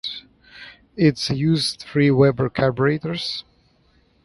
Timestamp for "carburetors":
2.49-3.43